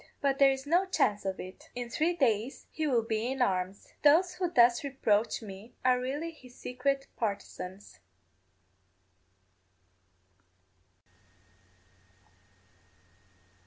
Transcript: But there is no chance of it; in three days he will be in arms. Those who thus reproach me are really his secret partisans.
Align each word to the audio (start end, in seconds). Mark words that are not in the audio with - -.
But 0.19 0.39
there 0.39 0.49
is 0.49 0.65
no 0.65 0.87
chance 0.87 1.25
of 1.25 1.39
it; 1.39 1.69
in 1.75 1.87
three 1.87 2.13
days 2.13 2.65
he 2.71 2.87
will 2.87 3.03
be 3.03 3.31
in 3.31 3.39
arms. 3.39 3.93
Those 4.03 4.33
who 4.33 4.49
thus 4.49 4.83
reproach 4.83 5.43
me 5.43 5.75
are 5.85 5.99
really 6.01 6.31
his 6.31 6.55
secret 6.55 7.05
partisans. 7.17 7.99